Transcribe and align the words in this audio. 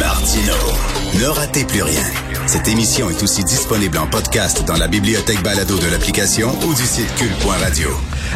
Martino, 0.00 0.54
ne 1.20 1.26
ratez 1.26 1.64
plus 1.66 1.82
rien. 1.82 2.02
Cette 2.46 2.66
émission 2.66 3.10
est 3.10 3.22
aussi 3.22 3.44
disponible 3.44 3.98
en 3.98 4.06
podcast 4.06 4.64
dans 4.64 4.78
la 4.78 4.88
bibliothèque 4.88 5.42
balado 5.42 5.78
de 5.78 5.86
l'application 5.86 6.48
ou 6.66 6.72
du 6.72 6.86
site 6.86 7.14
cul.radio. 7.16 7.90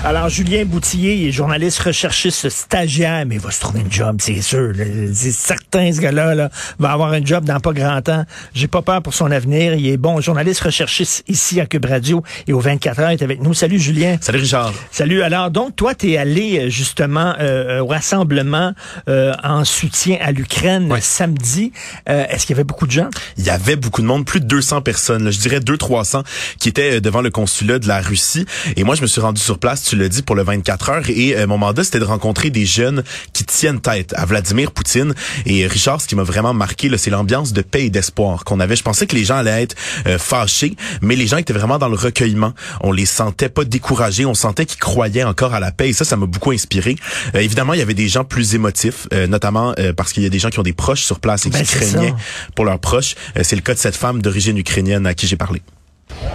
Alors, 0.05 0.29
Julien 0.29 0.65
Boutillier 0.65 1.29
est 1.29 1.33
journaliste 1.33 1.79
recherchiste 1.79 2.49
stagiaire, 2.49 3.25
mais 3.25 3.37
il 3.37 3.41
va 3.41 3.53
se 3.53 3.61
trouver 3.61 3.81
une 3.81 3.93
job, 3.93 4.17
c'est 4.21 4.41
sûr. 4.41 4.73
C'est 5.13 5.31
certain, 5.31 5.93
ce 5.93 6.01
gars-là 6.01 6.35
là, 6.35 6.51
va 6.81 6.91
avoir 6.91 7.13
un 7.13 7.25
job 7.25 7.45
dans 7.45 7.61
pas 7.61 7.73
grand 7.73 8.03
temps. 8.03 8.25
J'ai 8.53 8.67
pas 8.67 8.83
peur 8.83 9.01
pour 9.01 9.15
son 9.15 9.31
avenir. 9.31 9.75
Il 9.75 9.87
est 9.87 9.97
bon 9.97 10.21
journaliste 10.21 10.63
recherchiste 10.63 11.23
ici 11.29 11.61
à 11.61 11.67
Cube 11.67 11.85
Radio 11.85 12.23
et 12.49 12.53
au 12.53 12.59
24 12.59 12.99
heures, 12.99 13.13
il 13.13 13.21
est 13.21 13.23
avec 13.23 13.41
nous. 13.41 13.55
Salut, 13.55 13.79
Julien. 13.79 14.17
Salut, 14.21 14.41
Richard. 14.41 14.73
Salut. 14.91 15.23
Alors, 15.23 15.51
donc, 15.51 15.77
toi, 15.77 15.95
tu 15.95 16.13
es 16.13 16.17
allé 16.17 16.59
euh, 16.59 16.69
justement 16.69 17.35
euh, 17.39 17.81
au 17.81 17.87
rassemblement 17.87 18.73
euh, 19.09 19.33
en 19.45 19.65
soutien 19.65 20.19
à 20.21 20.33
l'Ukraine 20.33 20.93
samedi. 21.01 21.73
Est-ce 22.07 22.47
qu'il 22.47 22.55
y 22.55 22.57
avait 22.57 22.65
beaucoup 22.65 22.87
de 22.87 22.93
gens? 22.93 23.09
Il 23.37 23.45
y 23.45 23.51
avait 23.51 23.77
beaucoup 23.77 24.03
de 24.03 24.07
monde, 24.07 24.25
plus 24.25 24.41
de 24.41 24.47
200 24.47 24.83
personnes, 24.83 25.31
je 25.31 25.39
dirais 25.39 25.61
200-300, 25.61 26.25
qui 26.59 26.69
étaient 26.69 27.01
devant 27.01 27.21
le 27.21 27.31
consulat 27.31 27.79
de 27.79 27.87
la 27.87 28.01
Russie. 28.01 28.47
Et 28.77 28.85
moi, 28.85 28.95
je 28.95 29.03
me 29.03 29.07
suis 29.07 29.21
rendu 29.21 29.41
sur 29.41 29.59
place 29.59 29.82
tu 29.85 29.97
l'as 29.97 30.09
dit, 30.09 30.23
pour 30.23 30.37
le 30.37 30.43
24 30.43 30.91
heures. 30.91 31.11
Et 31.11 31.37
euh, 31.37 31.47
mon 31.47 31.59
mandat, 31.59 31.85
c'était 31.85 31.99
de 31.99 32.05
rencontrer 32.05 32.51
des 32.51 32.67
jeunes 32.67 33.03
qui 33.33 33.45
tiennent 33.45 33.81
tête 33.81 34.15
à 34.17 34.25
Vladimir 34.25 34.73
Poutine. 34.73 35.15
Et 35.47 35.67
Richard, 35.67 36.01
ce 36.01 36.07
qui 36.07 36.17
m'a 36.17 36.23
vraiment 36.23 36.55
marqué, 36.55 36.91
c'est 36.99 37.11
l'ambiance 37.11 37.53
de 37.53 37.63
paix 37.63 37.87
et 37.87 37.91
d'espoir 37.91 38.45
qu'on 38.45 38.61
avait. 38.61 38.77
Je 38.77 38.83
pensais 38.83 39.07
que 39.07 39.17
les 39.17 39.25
gens 39.25 39.37
allaient 39.37 39.63
être 39.63 39.77
euh, 40.07 40.19
fâchés, 40.19 40.77
mais 41.01 41.17
les 41.17 41.27
gens 41.27 41.37
étaient 41.37 41.53
vraiment 41.53 41.79
dans 41.79 41.89
le 41.89 41.97
recueillement. 41.97 42.53
On 42.81 42.93
les 42.93 43.07
sentait 43.07 43.49
pas 43.49 43.65
découragés, 43.65 44.25
on 44.25 44.35
sentait 44.35 44.67
qu'ils 44.67 44.81
croyaient 44.81 45.25
encore 45.25 45.55
à 45.55 45.61
la 45.61 45.73
paix. 45.73 45.89
Et 45.89 45.93
ça, 45.93 46.05
ça 46.05 46.17
m'a 46.17 46.27
beaucoup 46.27 46.51
inspiré. 46.51 46.97
Euh, 47.35 47.41
évidemment, 47.41 47.75
il 47.75 47.79
y 47.79 47.83
avait 47.83 47.95
des 47.95 48.09
gens 48.09 48.25
plus 48.25 48.55
émotifs, 48.55 49.09
notamment 49.29 49.75
parce 49.97 50.13
qu'il 50.13 50.23
y 50.23 50.27
a 50.27 50.29
des 50.29 50.39
gens 50.39 50.51
qui 50.51 50.59
ont 50.59 50.65
des 50.65 50.73
proches 50.73 51.03
sur 51.03 51.21
place 51.21 51.47
et 51.47 51.51
qui 51.51 51.59
ben, 51.59 51.65
craignaient 51.65 52.15
pour 52.55 52.65
leurs 52.65 52.79
proches. 52.79 53.15
c'est 53.43 53.57
le 53.57 53.63
cas 53.63 53.75
de 53.75 53.79
cette 53.79 53.97
femme 53.97 54.23
d'origine 54.23 54.57
ukrainienne 54.59 55.07
à 55.07 55.15
qui 55.15 55.27
j'ai 55.27 55.37
parlé. 55.37 55.63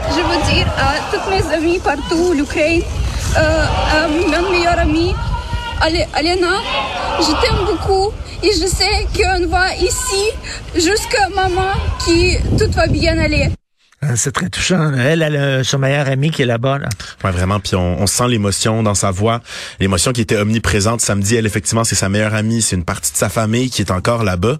Je 0.09 0.15
veux 0.15 0.53
dire 0.53 0.67
à 0.77 0.95
toutes 1.11 1.29
mes 1.29 1.53
amis 1.53 1.79
partout, 1.79 2.33
l'Ukraine, 2.33 2.81
euh, 2.81 2.83
euh, 2.83 2.96
mon 4.27 4.49
meilleur 4.51 4.79
ami, 4.79 5.13
Alena, 5.81 6.61
je 7.19 7.31
t'aime 7.41 7.65
beaucoup 7.65 8.11
et 8.43 8.51
je 8.51 8.67
sais 8.67 9.07
qu'on 9.15 9.47
va 9.47 9.75
ici 9.75 10.31
jusqu'à 10.75 11.29
maman 11.29 11.73
qui 12.05 12.37
tout 12.57 12.71
va 12.71 12.87
bien 12.87 13.17
aller. 13.17 13.49
Ah, 13.99 14.15
c'est 14.15 14.31
très 14.31 14.47
touchant. 14.47 14.93
Elle, 14.93 15.23
elle 15.23 15.35
a 15.35 15.63
son 15.63 15.79
meilleur 15.79 16.07
ami 16.07 16.29
qui 16.29 16.43
est 16.43 16.45
là-bas. 16.45 16.77
Là. 16.77 16.87
Ouais, 17.23 17.31
vraiment. 17.31 17.59
Puis 17.59 17.75
on, 17.75 18.05
sent 18.05 18.27
l'émotion 18.27 18.83
dans 18.83 18.93
sa 18.93 19.09
voix, 19.09 19.41
l'émotion 19.79 20.11
qui 20.11 20.21
était 20.21 20.37
omniprésente 20.37 21.01
samedi. 21.01 21.35
Elle, 21.35 21.47
effectivement, 21.47 21.83
c'est 21.83 21.95
sa 21.95 22.07
meilleure 22.07 22.35
amie, 22.35 22.61
c'est 22.61 22.75
une 22.75 22.83
partie 22.85 23.11
de 23.11 23.17
sa 23.17 23.27
famille 23.27 23.71
qui 23.71 23.81
est 23.81 23.89
encore 23.89 24.23
là-bas. 24.23 24.57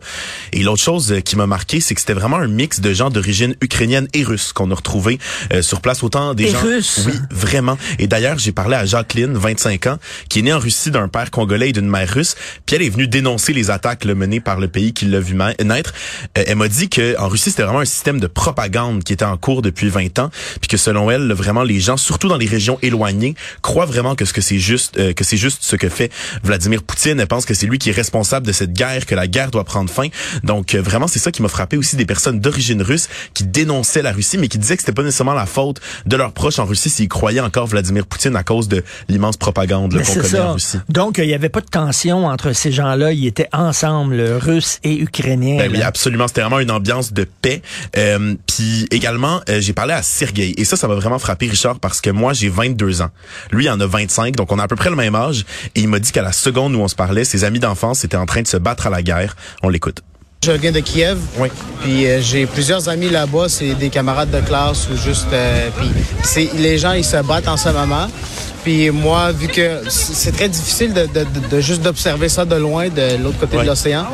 Et 0.54 0.64
l'autre 0.64 0.82
chose 0.82 1.12
euh, 1.12 1.20
qui 1.20 1.36
m'a 1.36 1.46
marqué, 1.46 1.82
c'est 1.82 1.94
que 1.94 2.02
c'était 2.02 2.14
vraiment 2.14 2.38
un 2.38 2.48
mix 2.48 2.80
de 2.80 2.92
gens 2.94 3.12
d'origine 3.12 3.56
ukrainienne 3.62 4.08
et 4.14 4.24
russe 4.24 4.54
qu'on 4.54 4.72
a 4.72 4.76
retrouvé 4.76 5.20
euh, 5.54 5.62
sur 5.62 5.82
place. 5.82 6.02
Autant 6.02 6.34
des 6.34 6.46
et 6.46 6.50
gens. 6.50 6.62
Russe? 6.62 7.04
Oui, 7.06 7.14
vraiment. 7.30 7.78
Et 8.00 8.08
d'ailleurs, 8.08 8.40
j'ai 8.40 8.52
parlé 8.52 8.76
à 8.76 8.86
Jacqueline, 8.86 9.34
25 9.34 9.86
ans, 9.86 9.98
qui 10.30 10.40
est 10.40 10.42
née 10.42 10.54
en 10.54 10.60
Russie 10.60 10.90
d'un 10.90 11.10
père 11.10 11.30
congolais 11.30 11.70
et 11.70 11.74
d'une 11.74 11.90
mère 11.90 12.10
russe. 12.12 12.36
Puis 12.66 12.76
elle 12.76 12.82
est 12.82 12.90
venue 12.90 13.08
dénoncer 13.08 13.54
les 13.54 13.70
attaques 13.70 14.04
menées 14.06 14.40
par 14.40 14.60
le 14.60 14.68
pays 14.68 14.94
qui 14.94 15.06
l'a 15.06 15.20
vu 15.20 15.36
naître. 15.36 15.94
Euh, 16.38 16.44
elle 16.48 16.56
m'a 16.56 16.68
dit 16.68 16.90
que 16.90 17.16
en 17.20 17.28
Russie, 17.28 17.52
c'était 17.52 17.64
vraiment 17.64 17.82
un 17.82 17.86
système 17.86 18.20
de 18.20 18.28
propagande 18.28 19.04
qui 19.04 19.14
était 19.14 19.27
en 19.28 19.38
cours 19.38 19.61
depuis 19.61 19.89
20 19.89 20.20
ans, 20.20 20.30
puis 20.61 20.67
que 20.67 20.78
selon 20.78 21.11
elle, 21.11 21.31
vraiment 21.33 21.64
les 21.64 21.80
gens, 21.80 21.97
surtout 21.97 22.28
dans 22.28 22.38
les 22.38 22.47
régions 22.47 22.80
éloignées, 22.81 23.36
croient 23.61 23.86
vraiment 23.86 24.16
que 24.16 24.25
ce 24.25 24.34
que 24.34 24.42
c'est 24.42 24.59
juste, 24.59 24.97
euh, 24.97 25.14
que 25.14 25.23
c'est 25.23 25.38
juste 25.38 25.59
ce 25.61 25.75
que 25.75 25.89
fait 25.89 26.11
Vladimir 26.44 26.84
Poutine. 26.84 27.19
Elle 27.19 27.28
pense 27.28 27.45
que 27.45 27.53
c'est 27.53 27.67
lui 27.67 27.78
qui 27.78 27.89
est 27.89 27.94
responsable 27.94 28.45
de 28.45 28.52
cette 28.52 28.73
guerre, 28.73 29.06
que 29.06 29.16
la 29.16 29.28
guerre 29.28 29.52
doit 29.52 29.64
prendre 29.64 29.89
fin. 29.89 30.08
Donc 30.44 30.75
euh, 30.75 30.81
vraiment, 30.81 31.08
c'est 31.08 31.19
ça 31.19 31.31
qui 31.31 31.42
m'a 31.42 31.50
frappé 31.50 31.78
aussi 31.78 31.95
des 31.95 32.06
personnes 32.06 32.39
d'origine 32.39 32.81
russe 32.81 33.09
qui 33.34 33.44
dénonçaient 33.44 34.02
la 34.02 34.11
Russie, 34.11 34.38
mais 34.38 34.47
qui 34.47 34.58
disaient 34.58 34.75
que 34.75 34.84
c'était 34.84 34.94
pas 34.94 35.03
nécessairement 35.03 35.34
la 35.34 35.45
faute 35.45 35.81
de 36.06 36.16
leurs 36.16 36.31
proches 36.31 36.59
en 36.59 36.66
Russie 36.66 36.89
s'ils 36.89 37.09
croyaient 37.09 37.39
encore 37.39 37.67
Vladimir 37.67 38.06
Poutine 38.06 38.35
à 38.35 38.44
cause 38.44 38.68
de 38.68 38.84
l'immense 39.09 39.38
propagande 39.38 39.94
qu'on 39.94 40.22
connaît 40.22 40.40
en 40.40 40.53
Russie. 40.53 40.78
Donc 40.90 41.18
il 41.18 41.29
y 41.29 41.34
avait 41.34 41.50
pas 41.50 41.62
de 41.62 41.68
tension 41.68 42.25
entre 42.25 42.53
ces 42.53 42.72
gens-là, 42.72 43.12
ils 43.12 43.28
étaient 43.28 43.50
ensemble, 43.53 44.22
Russes 44.22 44.79
et 44.84 45.00
Ukrainiens. 45.00 45.57
Ben 45.57 45.72
oui, 45.72 45.81
absolument. 45.81 46.28
C'était 46.28 46.41
vraiment 46.41 46.59
une 46.59 46.72
ambiance 46.72 47.13
de 47.13 47.28
paix. 47.41 47.62
Euh, 47.97 48.35
puis 48.46 48.88
également, 48.91 49.16
euh, 49.25 49.59
j'ai 49.59 49.73
parlé 49.73 49.94
à 49.94 50.03
Sergei. 50.03 50.53
Et 50.57 50.66
ça, 50.66 50.75
ça 50.78 50.88
m'a 50.88 50.95
vraiment 50.95 51.19
frappé, 51.19 51.47
Richard, 51.47 51.79
parce 51.79 52.01
que 52.01 52.09
moi, 52.09 52.33
j'ai 52.33 52.50
22 52.50 53.01
ans. 53.01 53.09
Lui, 53.51 53.66
il 53.66 53.69
en 53.69 53.79
a 53.79 53.85
25, 53.85 54.35
donc 54.35 54.51
on 54.51 54.59
a 54.59 54.63
à 54.63 54.67
peu 54.67 54.75
près 54.75 54.89
le 54.89 54.95
même 54.95 55.16
âge. 55.16 55.45
Et 55.75 55.81
il 55.81 55.88
m'a 55.88 56.00
dit 56.00 56.11
qu'à 56.11 56.22
la 56.22 56.31
seconde 56.31 56.75
où 56.75 56.79
on 56.79 56.88
se 56.88 56.95
parlait, 56.95 57.23
ses 57.23 57.44
amis 57.44 57.59
d'enfance 57.59 58.03
étaient 58.03 58.17
en 58.17 58.25
train 58.25 58.41
de 58.41 58.47
se 58.47 58.57
battre 58.57 58.88
à 58.88 58.89
la 58.89 59.01
guerre. 59.01 59.35
On 59.63 59.69
l'écoute. 59.69 60.01
Je 60.45 60.51
viens 60.51 60.72
de 60.72 60.79
Kiev. 60.79 61.17
Oui. 61.38 61.50
Puis 61.81 62.05
euh, 62.05 62.22
j'ai 62.22 62.45
plusieurs 62.45 62.88
amis 62.89 63.09
là-bas, 63.09 63.50
c'est 63.50 63.73
des 63.73 63.89
camarades 63.89 64.29
de 64.29 64.39
classe 64.39 64.88
ou 64.89 64.95
juste. 64.95 65.28
Euh, 65.34 65.69
puis 65.75 66.49
les 66.57 66.78
gens 66.78 66.94
ils 66.94 67.03
se 67.03 67.22
battent 67.23 67.47
en 67.47 67.57
ce 67.57 67.69
moment. 67.69 68.07
Puis 68.67 68.91
moi, 68.91 69.31
vu 69.31 69.47
que 69.47 69.83
c'est 69.88 70.33
très 70.33 70.50
difficile 70.50 70.91
de, 70.91 71.03
de, 71.05 71.25
de 71.50 71.61
juste 71.61 71.81
d'observer 71.83 72.28
ça 72.28 72.44
de 72.44 72.55
loin, 72.55 72.89
de 72.89 73.16
l'autre 73.23 73.39
côté 73.39 73.55
de 73.55 73.61
l'océan, 73.61 74.05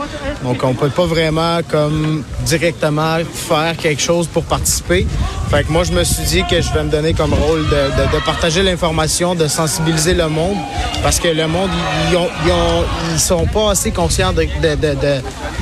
donc 0.44 0.64
on 0.64 0.76
peut 0.76 0.90
pas 0.90 1.08
vraiment 1.08 1.62
comme 1.72 2.24
directement 2.46 3.18
faire 3.34 3.76
quelque 3.76 4.00
chose 4.00 4.28
pour 4.28 4.44
participer. 4.44 5.08
Fait 5.54 5.64
que 5.64 5.72
moi, 5.72 5.84
je 5.84 5.92
me 5.92 6.04
suis 6.04 6.24
dit 6.24 6.44
que 6.50 6.62
je 6.62 6.74
vais 6.74 6.84
me 6.84 6.90
donner 6.90 7.14
comme 7.14 7.32
rôle 7.32 7.64
de, 7.70 8.16
de 8.18 8.26
partager 8.26 8.64
l'information, 8.64 9.36
de 9.36 9.48
sensibiliser 9.48 10.16
le 10.16 10.28
monde, 10.28 10.58
parce 11.04 11.20
que 11.20 11.28
le 11.28 11.46
monde, 11.46 11.70
ils, 12.10 12.18
ont, 12.18 12.28
ils, 12.44 12.52
ont, 12.52 12.84
ils 13.14 13.20
sont 13.20 13.46
pas 13.46 13.70
assez 13.70 13.92
conscients 13.92 14.34
de, 14.34 14.48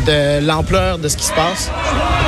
de 0.05 0.45
l'ampleur 0.47 0.97
de 0.97 1.09
ce 1.09 1.17
qui 1.17 1.25
se 1.25 1.33
passe. 1.33 1.69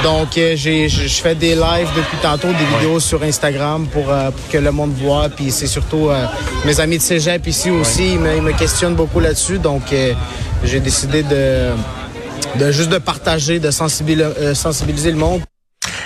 Donc, 0.04 0.38
euh, 0.38 0.58
j'ai, 0.58 0.90
je 0.90 1.22
fais 1.22 1.36
des 1.36 1.56
lives 1.56 1.88
depuis 1.96 2.18
tantôt, 2.22 2.50
des 2.50 2.66
vidéos 2.78 3.00
sur 3.00 3.24
Instagram 3.24 3.88
pour, 3.88 4.10
euh, 4.10 4.32
pour, 4.32 4.50
que 4.50 4.58
le 4.58 4.72
monde 4.74 4.92
voit. 4.96 5.30
Puis 5.30 5.50
c'est 5.50 5.68
surtout 5.68 6.10
euh, 6.10 6.26
mes 6.66 6.82
amis 6.82 6.98
de 6.98 7.02
cégep 7.02 7.48
ici 7.48 7.72
aussi, 7.72 8.16
ils 8.16 8.20
me, 8.20 8.36
ils 8.36 8.42
me 8.42 8.52
questionnent 8.52 8.96
beaucoup 8.96 9.22
là-dessus. 9.22 9.58
Donc, 9.58 9.84
j'ai 10.66 10.80
décidé 10.82 11.24
de, 11.24 11.70
de 12.60 12.72
juste 12.74 12.90
de 12.90 12.98
partager, 12.98 13.60
de 13.60 13.72
sensibiliser, 13.72 14.54
sensibiliser 14.54 15.12
le 15.12 15.18
monde. 15.18 15.42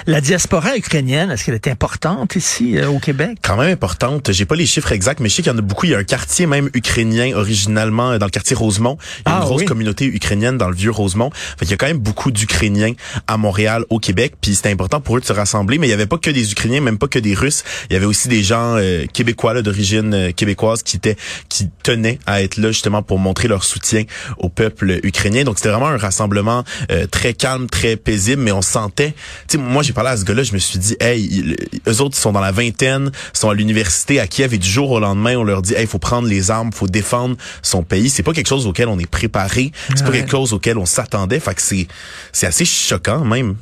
La 0.09 0.21
diaspora 0.21 0.77
ukrainienne, 0.77 1.31
est-ce 1.31 1.43
qu'elle 1.43 1.55
est 1.55 1.67
importante 1.67 2.37
ici 2.37 2.77
euh, 2.77 2.87
au 2.87 2.97
Québec? 2.97 3.39
Quand 3.41 3.57
même 3.57 3.69
importante. 3.69 4.31
J'ai 4.31 4.45
pas 4.45 4.55
les 4.55 4.65
chiffres 4.65 4.93
exacts, 4.93 5.19
mais 5.19 5.27
je 5.27 5.35
sais 5.35 5.41
qu'il 5.41 5.51
y 5.51 5.53
en 5.53 5.57
a 5.57 5.61
beaucoup. 5.61 5.85
Il 5.85 5.91
y 5.91 5.95
a 5.95 5.97
un 5.97 6.05
quartier 6.05 6.45
même 6.45 6.69
ukrainien 6.73 7.35
originalement 7.35 8.11
euh, 8.11 8.17
dans 8.17 8.25
le 8.25 8.31
quartier 8.31 8.55
Rosemont. 8.55 8.97
Il 9.01 9.29
y 9.29 9.33
a 9.33 9.35
une 9.35 9.41
ah 9.41 9.45
grosse 9.45 9.65
communauté 9.65 10.05
ukrainienne 10.05 10.57
dans 10.57 10.69
le 10.69 10.77
vieux 10.77 10.91
Rosemont. 10.91 11.29
Fait 11.59 11.65
il 11.65 11.71
y 11.71 11.73
a 11.73 11.75
quand 11.75 11.87
même 11.87 11.97
beaucoup 11.97 12.31
d'Ukrainiens 12.31 12.93
à 13.27 13.35
Montréal, 13.35 13.83
au 13.89 13.99
Québec. 13.99 14.35
Puis 14.39 14.55
c'était 14.55 14.71
important 14.71 15.01
pour 15.01 15.17
eux 15.17 15.19
de 15.19 15.25
se 15.25 15.33
rassembler, 15.33 15.77
mais 15.77 15.87
il 15.87 15.89
y 15.89 15.93
avait 15.93 16.05
pas 16.05 16.17
que 16.17 16.29
des 16.29 16.53
Ukrainiens, 16.53 16.79
même 16.79 16.99
pas 16.99 17.09
que 17.09 17.19
des 17.19 17.33
Russes. 17.33 17.65
Il 17.89 17.93
y 17.93 17.97
avait 17.97 18.05
aussi 18.05 18.29
des 18.29 18.43
gens 18.43 18.77
euh, 18.77 19.07
québécois 19.11 19.61
d'origine 19.61 20.31
québécoise 20.31 20.83
qui 20.83 20.95
étaient 20.95 21.17
qui 21.49 21.69
tenaient 21.83 22.19
à 22.25 22.41
être 22.41 22.55
là 22.55 22.71
justement 22.71 23.03
pour 23.03 23.19
montrer 23.19 23.49
leur 23.49 23.65
soutien 23.65 24.05
au 24.37 24.47
peuple 24.47 25.01
ukrainien. 25.03 25.43
Donc 25.43 25.57
c'était 25.57 25.71
vraiment 25.71 25.87
un 25.87 25.97
rassemblement 25.97 26.63
très 27.11 27.33
calme, 27.33 27.67
très 27.67 27.97
paisible, 27.97 28.41
mais 28.41 28.53
on 28.53 28.61
sentait. 28.61 29.13
Moi 29.57 29.83
j'ai 29.83 29.96
parlé 29.97 30.11
à 30.11 30.17
ce 30.17 30.25
gars-là, 30.25 30.43
je 30.43 30.53
me 30.53 30.59
suis 30.59 30.77
dit, 30.77 30.95
hey, 30.99 31.55
eux 31.87 32.01
autres 32.01 32.15
sont 32.15 32.31
dans 32.31 32.39
la 32.39 32.51
vingtaine, 32.51 33.11
sont 33.33 33.49
à 33.49 33.55
l'université 33.55 34.19
à 34.19 34.27
Kiev 34.27 34.53
et 34.53 34.59
du 34.59 34.69
jour 34.69 34.91
au 34.91 34.99
lendemain, 34.99 35.35
on 35.37 35.43
leur 35.43 35.63
dit, 35.63 35.73
hey, 35.73 35.81
il 35.81 35.87
faut 35.87 35.97
prendre 35.97 36.27
les 36.27 36.51
armes, 36.51 36.71
faut 36.71 36.87
défendre 36.87 37.35
son 37.63 37.81
pays. 37.81 38.11
C'est 38.11 38.21
pas 38.21 38.33
quelque 38.33 38.47
chose 38.47 38.67
auquel 38.67 38.89
on 38.89 38.99
est 38.99 39.09
préparé, 39.09 39.71
c'est 39.95 40.05
pas 40.05 40.11
quelque 40.11 40.29
chose 40.29 40.53
auquel 40.53 40.77
on 40.77 40.85
s'attendait. 40.85 41.39
Fait 41.39 41.55
que 41.55 41.63
c'est, 41.63 41.87
c'est 42.31 42.45
assez 42.45 42.63
choquant 42.63 43.25
même. 43.25 43.55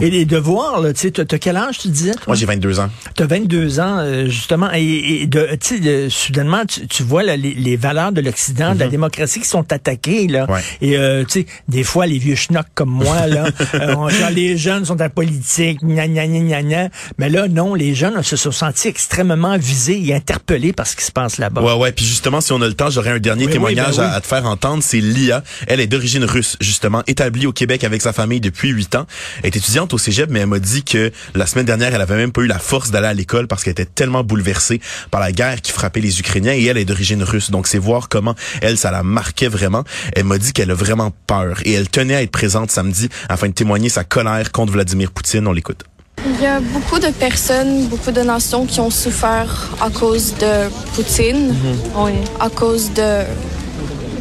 Et 0.00 0.10
les 0.10 0.24
devoirs, 0.24 0.82
tu 0.94 1.00
sais, 1.00 1.10
t'as 1.10 1.38
quel 1.38 1.56
âge, 1.56 1.78
tu 1.78 1.88
disais? 1.88 2.12
Moi, 2.26 2.36
j'ai 2.36 2.46
22 2.46 2.80
ans. 2.80 2.90
T'as 3.14 3.26
22 3.26 3.80
ans, 3.80 3.98
euh, 3.98 4.26
justement. 4.26 4.70
Et, 4.72 5.26
de, 5.26 5.48
tu 5.60 5.82
sais, 5.82 6.08
soudainement, 6.08 6.62
tu, 6.66 7.02
vois 7.02 7.22
les, 7.22 7.76
valeurs 7.76 8.12
de 8.12 8.20
l'Occident, 8.20 8.74
de 8.74 8.80
la 8.80 8.86
mhm. 8.86 8.90
démocratie 8.90 9.40
qui 9.40 9.48
sont 9.48 9.72
attaquées, 9.72 10.26
là. 10.26 10.46
Et, 10.80 10.96
euh, 10.96 11.24
tu 11.24 11.40
sais, 11.40 11.46
des 11.68 11.84
fois, 11.84 12.06
les 12.06 12.18
vieux 12.18 12.34
schnocks 12.34 12.66
comme 12.74 12.90
moi, 12.90 13.26
là, 13.26 13.46
euh, 13.74 14.08
genre, 14.08 14.30
les 14.30 14.56
jeunes 14.56 14.84
sont 14.84 15.00
à 15.00 15.08
politique, 15.08 15.80
gna, 15.82 16.08
gna, 16.08 16.26
gna, 16.26 16.62
gna, 16.62 16.88
Mais 17.18 17.28
là, 17.28 17.48
non, 17.48 17.74
les 17.74 17.94
jeunes 17.94 18.22
se 18.22 18.36
sont 18.36 18.52
sentis 18.52 18.88
extrêmement 18.88 19.58
visés 19.58 20.00
et 20.04 20.14
interpellés 20.14 20.72
par 20.72 20.86
ce 20.86 20.96
qui 20.96 21.04
se 21.04 21.12
passe 21.12 21.38
là-bas. 21.38 21.62
Ouais, 21.62 21.74
ouais. 21.74 21.92
Puis 21.92 22.04
justement, 22.04 22.40
si 22.40 22.52
on 22.52 22.62
a 22.62 22.66
le 22.66 22.74
temps, 22.74 22.90
j'aurais 22.90 23.10
un 23.10 23.18
dernier 23.18 23.48
témoignage 23.48 23.96
ben 23.96 24.04
à, 24.04 24.20
te 24.20 24.26
faire 24.26 24.46
entendre. 24.46 24.82
C'est 24.82 25.00
Lia. 25.00 25.42
Elle 25.66 25.80
est 25.80 25.86
d'origine 25.86 26.24
russe, 26.24 26.56
justement, 26.60 27.02
établie 27.06 27.46
au 27.46 27.52
Québec 27.52 27.84
avec 27.84 28.02
sa 28.02 28.12
famille 28.12 28.40
depuis 28.40 28.70
8 28.70 28.94
ans. 28.96 29.06
Elle 29.42 29.48
est 29.48 29.56
étudiante 29.56 29.89
au 29.92 29.98
cégep, 29.98 30.30
mais 30.30 30.40
elle 30.40 30.46
m'a 30.46 30.58
dit 30.58 30.82
que 30.82 31.10
la 31.34 31.46
semaine 31.46 31.66
dernière, 31.66 31.94
elle 31.94 32.00
avait 32.00 32.16
même 32.16 32.32
pas 32.32 32.42
eu 32.42 32.46
la 32.46 32.58
force 32.58 32.90
d'aller 32.90 33.08
à 33.08 33.14
l'école 33.14 33.46
parce 33.46 33.64
qu'elle 33.64 33.72
était 33.72 33.84
tellement 33.84 34.24
bouleversée 34.24 34.80
par 35.10 35.20
la 35.20 35.32
guerre 35.32 35.60
qui 35.60 35.72
frappait 35.72 36.00
les 36.00 36.20
Ukrainiens 36.20 36.52
et 36.52 36.64
elle 36.64 36.78
est 36.78 36.84
d'origine 36.84 37.22
russe. 37.22 37.50
Donc 37.50 37.66
c'est 37.66 37.78
voir 37.78 38.08
comment 38.08 38.34
elle, 38.62 38.78
ça 38.78 38.90
la 38.90 39.02
marquait 39.02 39.48
vraiment. 39.48 39.84
Elle 40.14 40.24
m'a 40.24 40.38
dit 40.38 40.52
qu'elle 40.52 40.70
a 40.70 40.74
vraiment 40.74 41.12
peur 41.26 41.58
et 41.64 41.72
elle 41.72 41.88
tenait 41.88 42.14
à 42.14 42.22
être 42.22 42.30
présente 42.30 42.70
samedi 42.70 43.08
afin 43.28 43.48
de 43.48 43.52
témoigner 43.52 43.88
sa 43.88 44.04
colère 44.04 44.52
contre 44.52 44.72
Vladimir 44.72 45.10
Poutine. 45.10 45.46
On 45.46 45.52
l'écoute. 45.52 45.84
Il 46.26 46.42
y 46.42 46.46
a 46.46 46.60
beaucoup 46.60 46.98
de 46.98 47.08
personnes, 47.08 47.86
beaucoup 47.88 48.10
de 48.10 48.20
nations 48.20 48.66
qui 48.66 48.80
ont 48.80 48.90
souffert 48.90 49.70
à 49.80 49.88
cause 49.88 50.34
de 50.34 50.68
Poutine, 50.94 51.48
mhm. 51.48 52.12
à 52.38 52.50
cause 52.50 52.92
de 52.92 53.22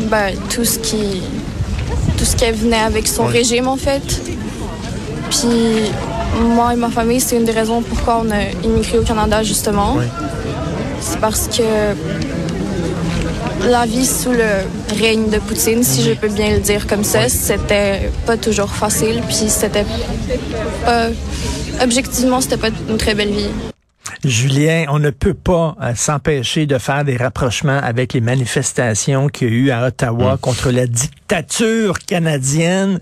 ben, 0.09 0.33
tout 0.49 0.63
ce 0.63 0.79
qui 0.79 1.21
tout 2.17 2.25
ce 2.25 2.35
qui 2.35 2.51
venait 2.51 2.79
avec 2.79 3.07
son 3.07 3.25
régime, 3.25 3.67
en 3.67 3.77
fait. 3.77 4.21
Puis 5.29 5.91
moi 6.41 6.73
et 6.73 6.75
ma 6.75 6.89
famille, 6.89 7.19
c'est 7.19 7.37
une 7.37 7.45
des 7.45 7.51
raisons 7.51 7.81
pourquoi 7.81 8.21
on 8.23 8.31
a 8.31 8.51
immigré 8.63 8.99
au 8.99 9.03
Canada, 9.03 9.43
justement. 9.43 9.97
C'est 11.01 11.19
parce 11.19 11.47
que 11.47 11.95
la 13.67 13.85
vie 13.85 14.05
sous 14.05 14.31
le 14.31 14.99
règne 14.99 15.29
de 15.29 15.37
Poutine, 15.39 15.83
si 15.83 16.01
je 16.03 16.13
peux 16.13 16.29
bien 16.29 16.53
le 16.53 16.59
dire 16.59 16.87
comme 16.87 17.03
ça, 17.03 17.29
c'était 17.29 18.11
pas 18.25 18.37
toujours 18.37 18.69
facile, 18.69 19.21
puis 19.27 19.49
c'était 19.49 19.85
pas... 20.85 21.07
Objectivement, 21.81 22.41
c'était 22.41 22.57
pas 22.57 22.69
une 22.89 22.97
très 22.97 23.15
belle 23.15 23.31
vie. 23.31 23.49
Julien, 24.25 24.85
on 24.89 24.99
ne 24.99 25.11
peut 25.11 25.33
pas 25.33 25.77
euh, 25.81 25.93
s'empêcher 25.95 26.65
de 26.65 26.77
faire 26.77 27.05
des 27.05 27.15
rapprochements 27.15 27.79
avec 27.81 28.13
les 28.13 28.21
manifestations 28.21 29.29
qu'il 29.29 29.47
y 29.47 29.51
a 29.51 29.53
eu 29.53 29.71
à 29.71 29.87
Ottawa 29.87 30.35
mm. 30.35 30.37
contre 30.39 30.71
la 30.71 30.87
dictature 30.87 31.99
canadienne. 31.99 32.99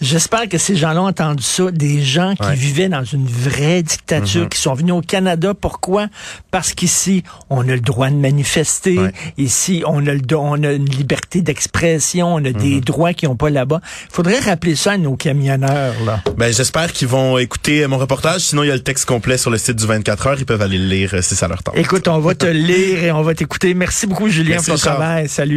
J'espère 0.00 0.48
que 0.48 0.58
ces 0.58 0.76
gens-là 0.76 1.02
ont 1.02 1.06
entendu 1.06 1.42
ça, 1.42 1.70
des 1.70 2.02
gens 2.02 2.34
qui 2.34 2.54
vivaient 2.54 2.88
dans 2.88 3.04
une 3.04 3.26
vraie 3.26 3.82
dictature, 3.82 4.42
mhm. 4.42 4.48
qui 4.48 4.60
sont 4.60 4.74
venus 4.74 4.92
au 4.92 5.00
Canada. 5.00 5.54
Pourquoi? 5.54 6.08
Parce 6.50 6.72
qu'ici, 6.74 7.22
on 7.48 7.66
a 7.68 7.72
le 7.72 7.80
droit 7.80 8.10
de 8.10 8.16
manifester. 8.16 8.98
Ici, 9.38 9.82
on 9.86 10.06
a, 10.06 10.12
le, 10.12 10.20
on 10.36 10.62
a 10.62 10.72
une 10.72 10.88
liberté 10.88 11.40
d'expression, 11.40 12.34
on 12.34 12.44
a 12.44 12.52
des 12.52 12.76
mhm. 12.76 12.80
droits 12.80 13.14
qui 13.14 13.26
n'ont 13.26 13.36
pas 13.36 13.50
là-bas. 13.50 13.80
Il 14.10 14.14
faudrait 14.14 14.40
rappeler 14.40 14.74
ça 14.76 14.92
à 14.92 14.98
nos 14.98 15.16
camionneurs. 15.16 15.94
Là. 16.04 16.20
Ben, 16.36 16.52
J'espère 16.52 16.92
qu'ils 16.92 17.08
vont 17.08 17.38
écouter 17.38 17.86
mon 17.86 17.98
reportage. 17.98 18.42
Sinon, 18.42 18.64
il 18.64 18.68
y 18.68 18.70
a 18.70 18.74
le 18.74 18.82
texte 18.82 19.06
complet 19.06 19.38
sur 19.38 19.50
le 19.50 19.58
site 19.58 19.76
du 19.76 19.86
24 19.86 20.26
heures. 20.26 20.36
Ils 20.38 20.46
peuvent 20.46 20.62
aller 20.62 20.78
le 20.78 20.86
lire 20.86 21.14
euh, 21.14 21.22
si 21.22 21.36
ça 21.36 21.48
leur 21.48 21.62
tente. 21.62 21.76
Écoute, 21.76 22.08
on 22.08 22.18
va 22.18 22.34
te 22.34 22.46
lire 22.46 23.02
et 23.02 23.12
on 23.12 23.22
va 23.22 23.34
t'écouter. 23.34 23.72
Merci 23.74 24.06
beaucoup, 24.06 24.28
Julien, 24.28 24.56
pour 24.56 24.66
ton 24.66 24.76
travail. 24.76 25.28
Salut. 25.28 25.54